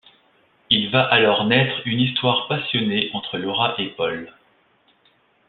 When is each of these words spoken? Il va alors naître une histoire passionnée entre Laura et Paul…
Il 0.71 0.89
va 0.89 1.03
alors 1.03 1.45
naître 1.45 1.79
une 1.85 1.99
histoire 1.99 2.47
passionnée 2.47 3.11
entre 3.13 3.37
Laura 3.37 3.75
et 3.79 3.89
Paul… 3.89 4.33